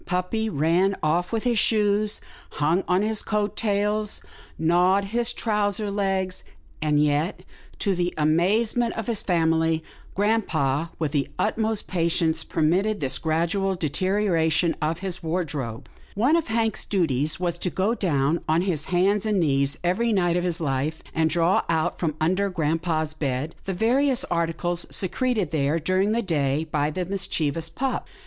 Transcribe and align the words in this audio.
Puppy 0.07 0.49
ran 0.49 0.95
off 1.03 1.31
with 1.31 1.43
his 1.43 1.59
shoes, 1.59 2.21
hung 2.53 2.83
on 2.87 3.03
his 3.03 3.21
coat 3.21 3.55
tails, 3.55 4.19
gnawed 4.57 5.03
his 5.13 5.31
trousers 5.31 5.93
legs, 5.93 6.43
and 6.81 6.99
yet, 6.99 7.41
to 7.77 7.93
the 7.93 8.11
amazement 8.17 8.95
of 8.95 9.05
his 9.05 9.21
family, 9.21 9.83
grampa, 10.15 10.89
with 10.97 11.11
the 11.11 11.27
utmost 11.37 11.85
patience, 11.85 12.43
permitted 12.43 12.99
this 12.99 13.19
gradual 13.19 13.75
deterioration 13.75 14.75
of 14.81 15.01
his 15.01 15.21
wardrobe. 15.21 15.87
120 16.15 16.15
'TILDA 16.15 16.17
JANE'S 16.17 16.19
ORPHANS 16.19 16.21
One 16.31 16.35
of 16.35 16.47
Hank's 16.47 16.85
duties 16.85 17.39
was 17.39 17.59
to 17.59 17.69
go 17.69 17.93
down 17.93 18.39
on 18.49 18.63
his 18.63 18.85
hands 18.85 19.27
and 19.27 19.39
knees 19.39 19.77
every 19.83 20.11
night 20.11 20.35
of 20.35 20.43
his 20.43 20.57
Hfe, 20.57 20.95
and 21.13 21.29
draw 21.29 21.61
out, 21.69 21.99
from 21.99 22.15
under 22.19 22.49
grampa's 22.49 23.13
bed, 23.13 23.53
the 23.65 23.73
various 23.75 24.23
articles 24.31 24.87
secreted 24.89 25.51
there 25.51 25.77
during 25.77 26.11
the 26.11 26.23
day 26.23 26.63
by 26.71 26.89
the 26.89 27.05
mischievous 27.05 27.69
pup. 27.69 28.07